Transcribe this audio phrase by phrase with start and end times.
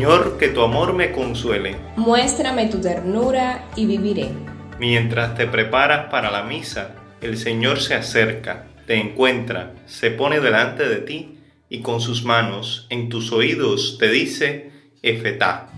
[0.00, 1.76] Señor, que tu amor me consuele.
[1.96, 4.30] Muéstrame tu ternura y viviré.
[4.78, 10.88] Mientras te preparas para la misa, el Señor se acerca, te encuentra, se pone delante
[10.88, 11.38] de ti
[11.68, 14.70] y con sus manos en tus oídos te dice,
[15.02, 15.68] Efetá.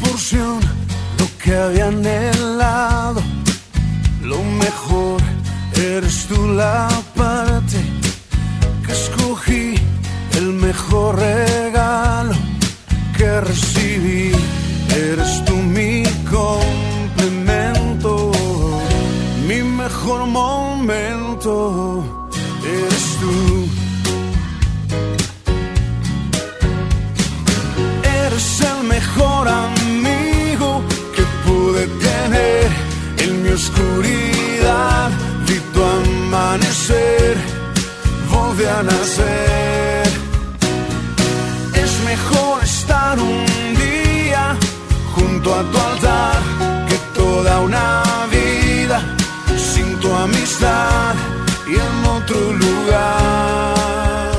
[0.00, 0.60] Porción,
[1.18, 3.22] lo que había anhelado,
[4.22, 5.22] lo mejor.
[5.74, 7.78] Eres tú la parte
[8.84, 9.74] que escogí,
[10.38, 12.34] el mejor regalo
[13.16, 14.32] que recibí.
[14.94, 18.30] Eres tú mi complemento,
[19.46, 22.04] mi mejor momento.
[22.64, 23.85] Eres tú.
[33.56, 35.10] Oscuridad.
[35.46, 37.36] Vi tu amanecer,
[38.30, 40.06] volví a nacer.
[41.82, 43.44] Es mejor estar un
[43.86, 44.44] día
[45.14, 46.38] junto a tu altar
[46.88, 48.02] que toda una
[48.36, 48.98] vida
[49.70, 51.14] sin tu amistad
[51.72, 54.36] y en otro lugar.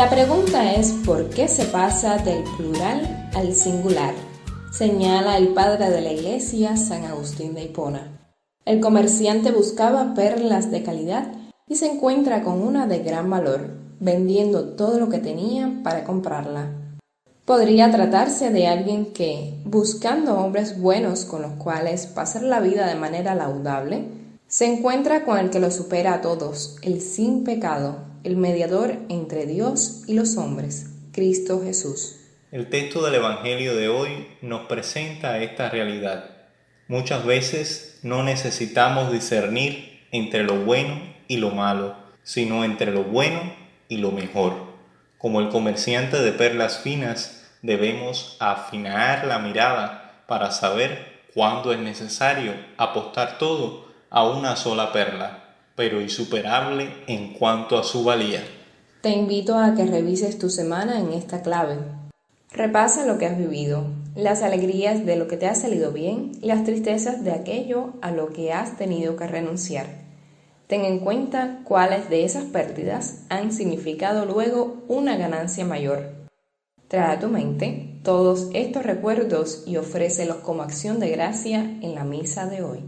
[0.00, 4.29] La pregunta es ¿por qué se pasa del plural al singular?
[4.70, 8.36] Señala el padre de la iglesia San Agustín de Hipona.
[8.64, 11.32] El comerciante buscaba perlas de calidad
[11.66, 16.70] y se encuentra con una de gran valor, vendiendo todo lo que tenía para comprarla.
[17.44, 22.94] Podría tratarse de alguien que, buscando hombres buenos con los cuales pasar la vida de
[22.94, 24.04] manera laudable,
[24.46, 29.46] se encuentra con el que lo supera a todos, el sin pecado, el mediador entre
[29.46, 32.19] Dios y los hombres, Cristo Jesús.
[32.52, 36.24] El texto del Evangelio de hoy nos presenta esta realidad.
[36.88, 41.94] Muchas veces no necesitamos discernir entre lo bueno y lo malo,
[42.24, 43.40] sino entre lo bueno
[43.88, 44.54] y lo mejor.
[45.16, 52.52] Como el comerciante de perlas finas, debemos afinar la mirada para saber cuándo es necesario
[52.76, 55.44] apostar todo a una sola perla
[55.76, 58.42] pero insuperable en cuanto a su valía.
[59.02, 61.99] Te invito a que revises tu semana en esta clave.
[62.52, 63.84] Repasa lo que has vivido,
[64.16, 68.32] las alegrías de lo que te ha salido bien las tristezas de aquello a lo
[68.32, 69.86] que has tenido que renunciar.
[70.66, 76.10] Ten en cuenta cuáles de esas pérdidas han significado luego una ganancia mayor.
[76.88, 82.02] Trae a tu mente todos estos recuerdos y ofrécelos como acción de gracia en la
[82.02, 82.80] misa de hoy.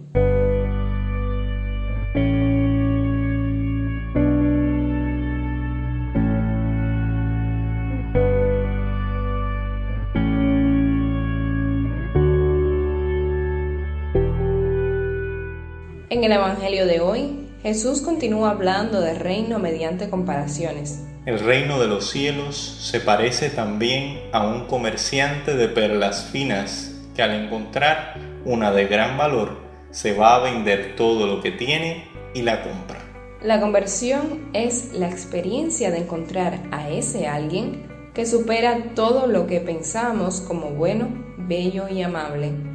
[16.22, 21.02] En el Evangelio de hoy, Jesús continúa hablando del reino mediante comparaciones.
[21.26, 27.24] El reino de los cielos se parece también a un comerciante de perlas finas que
[27.24, 29.58] al encontrar una de gran valor
[29.90, 33.00] se va a vender todo lo que tiene y la compra.
[33.42, 39.58] La conversión es la experiencia de encontrar a ese alguien que supera todo lo que
[39.58, 42.71] pensamos como bueno, bello y amable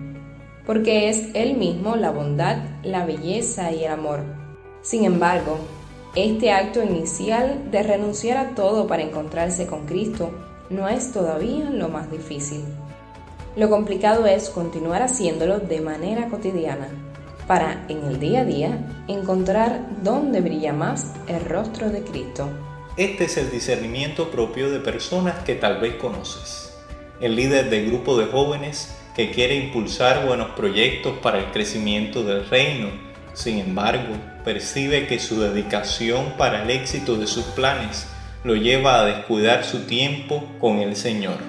[0.68, 4.20] porque es Él mismo la bondad, la belleza y el amor.
[4.82, 5.58] Sin embargo,
[6.14, 10.30] este acto inicial de renunciar a todo para encontrarse con Cristo
[10.70, 12.66] no es todavía lo más difícil.
[13.56, 16.90] Lo complicado es continuar haciéndolo de manera cotidiana,
[17.48, 22.50] para en el día a día encontrar dónde brilla más el rostro de Cristo.
[22.98, 26.74] Este es el discernimiento propio de personas que tal vez conoces.
[27.22, 32.48] El líder del grupo de jóvenes que quiere impulsar buenos proyectos para el crecimiento del
[32.48, 32.90] reino.
[33.34, 34.16] Sin embargo,
[34.46, 38.08] percibe que su dedicación para el éxito de sus planes
[38.44, 41.40] lo lleva a descuidar su tiempo con el Señor.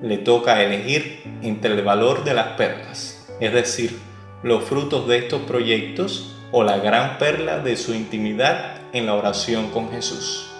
[0.00, 3.98] Le toca elegir entre el valor de las perlas, es decir,
[4.44, 9.70] los frutos de estos proyectos o la gran perla de su intimidad en la oración
[9.70, 10.51] con Jesús.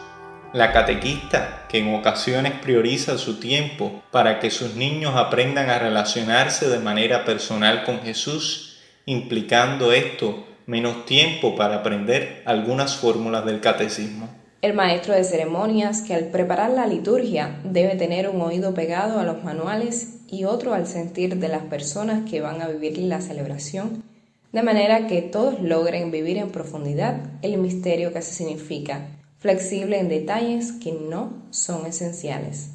[0.53, 6.69] La catequista, que en ocasiones prioriza su tiempo para que sus niños aprendan a relacionarse
[6.69, 8.77] de manera personal con Jesús,
[9.07, 14.29] implicando esto menos tiempo para aprender algunas fórmulas del catecismo.
[14.61, 19.25] El maestro de ceremonias, que al preparar la liturgia debe tener un oído pegado a
[19.25, 24.05] los manuales y otro al sentir de las personas que van a vivir la celebración,
[24.53, 29.09] de manera que todos logren vivir en profundidad el misterio que se significa
[29.43, 32.71] flexible en detalles que no son esenciales.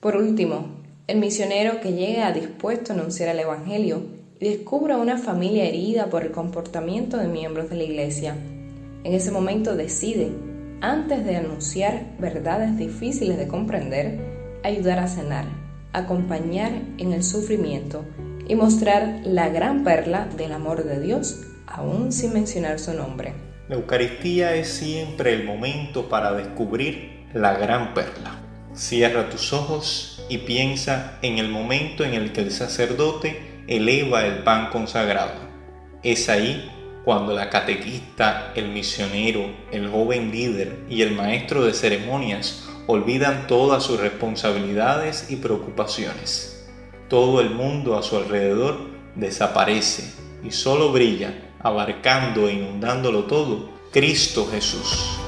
[0.00, 0.66] Por último,
[1.06, 4.02] el misionero que llega dispuesto a anunciar el Evangelio
[4.40, 8.34] y descubre una familia herida por el comportamiento de miembros de la iglesia.
[9.04, 10.32] En ese momento decide,
[10.80, 15.44] antes de anunciar verdades difíciles de comprender, ayudar a sanar,
[15.92, 18.04] acompañar en el sufrimiento
[18.48, 23.51] y mostrar la gran perla del amor de Dios, aún sin mencionar su nombre.
[23.72, 28.38] La Eucaristía es siempre el momento para descubrir la gran perla.
[28.74, 34.42] Cierra tus ojos y piensa en el momento en el que el sacerdote eleva el
[34.42, 35.40] pan consagrado.
[36.02, 36.70] Es ahí
[37.06, 43.84] cuando la catequista, el misionero, el joven líder y el maestro de ceremonias olvidan todas
[43.84, 46.68] sus responsabilidades y preocupaciones.
[47.08, 48.76] Todo el mundo a su alrededor
[49.14, 50.12] desaparece
[50.44, 51.32] y solo brilla,
[51.62, 55.18] abarcando e inundándolo todo, Cristo Jesús.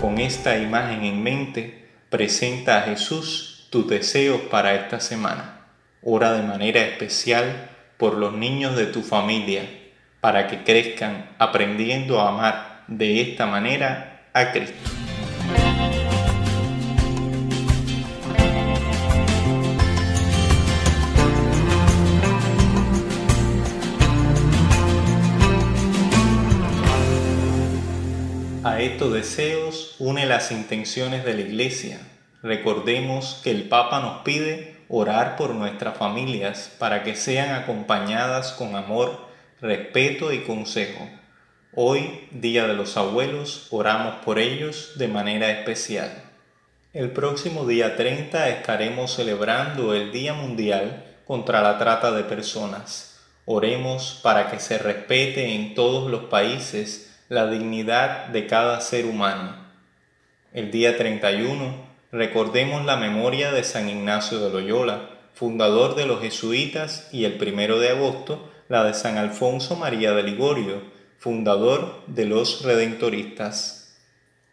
[0.00, 5.66] Con esta imagen en mente, presenta a Jesús tus deseos para esta semana.
[6.02, 9.62] Ora de manera especial por los niños de tu familia,
[10.20, 14.90] para que crezcan aprendiendo a amar de esta manera a Cristo.
[28.64, 31.98] A estos deseos une las intenciones de la Iglesia.
[32.42, 38.76] Recordemos que el Papa nos pide orar por nuestras familias para que sean acompañadas con
[38.76, 39.26] amor,
[39.60, 41.08] respeto y consejo.
[41.74, 46.22] Hoy, Día de los Abuelos, oramos por ellos de manera especial.
[46.92, 53.18] El próximo día 30 estaremos celebrando el Día Mundial contra la Trata de Personas.
[53.46, 59.56] Oremos para que se respete en todos los países la dignidad de cada ser humano.
[60.52, 61.74] El día 31
[62.12, 67.80] recordemos la memoria de San Ignacio de Loyola, fundador de los jesuitas, y el primero
[67.80, 73.94] de agosto la de San Alfonso María de Ligorio, fundador de los redentoristas.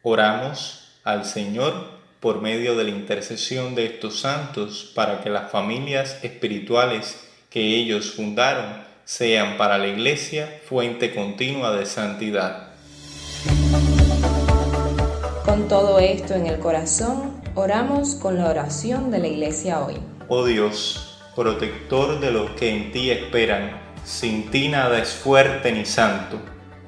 [0.03, 1.73] Oramos al Señor
[2.19, 7.19] por medio de la intercesión de estos santos para que las familias espirituales
[7.49, 12.67] que ellos fundaron sean para la Iglesia fuente continua de santidad.
[15.43, 19.95] Con todo esto en el corazón, oramos con la oración de la iglesia hoy.
[20.27, 25.85] Oh Dios, protector de los que en ti esperan, sin ti nada es fuerte ni
[25.85, 26.39] santo.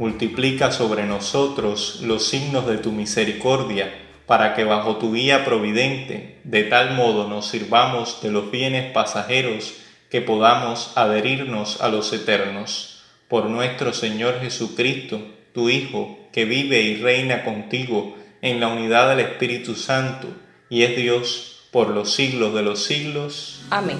[0.01, 3.93] Multiplica sobre nosotros los signos de tu misericordia,
[4.25, 9.75] para que bajo tu guía providente, de tal modo nos sirvamos de los bienes pasajeros
[10.09, 13.03] que podamos adherirnos a los eternos.
[13.27, 15.21] Por nuestro Señor Jesucristo,
[15.53, 20.29] tu Hijo, que vive y reina contigo en la unidad del Espíritu Santo,
[20.67, 23.61] y es Dios por los siglos de los siglos.
[23.69, 23.99] Amén.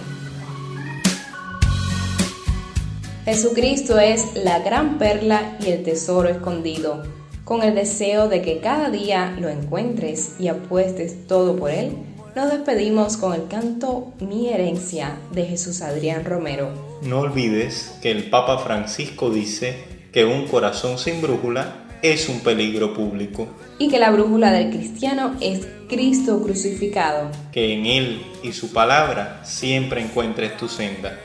[3.31, 7.01] Jesucristo es la gran perla y el tesoro escondido.
[7.45, 11.94] Con el deseo de que cada día lo encuentres y apuestes todo por él,
[12.35, 16.73] nos despedimos con el canto Mi herencia de Jesús Adrián Romero.
[17.04, 19.78] No olvides que el Papa Francisco dice
[20.11, 23.47] que un corazón sin brújula es un peligro público.
[23.80, 27.31] Y que la brújula del cristiano es Cristo crucificado.
[27.54, 31.18] Que en Él y su palabra siempre encuentres tu senda.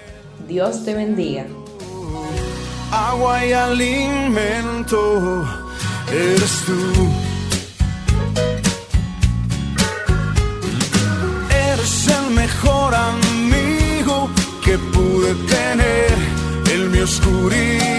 [0.46, 1.46] Dios te bendiga.
[2.90, 5.44] Agua y alimento
[6.10, 7.10] eres tú.
[11.50, 14.30] Eres el mejor amigo
[14.64, 16.14] que pude tener
[16.72, 17.95] en mi oscuridad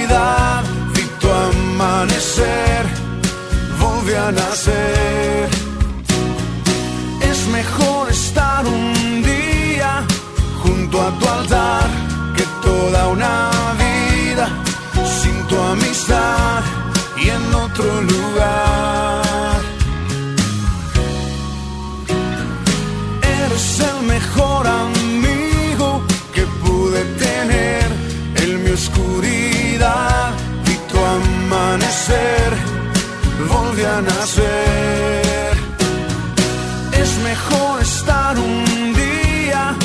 [17.84, 19.62] lugar.
[23.22, 26.01] Eres el mejor amigo
[26.34, 27.86] que pude tener
[28.36, 29.27] en mi oscuridad
[31.07, 32.50] amanecer,
[33.50, 35.53] volví a nacer.
[36.91, 39.75] Es mejor estar un día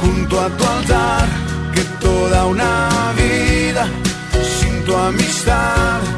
[0.00, 1.26] junto a tu altar
[1.74, 3.86] que toda una vida
[4.58, 6.13] sin tu amistad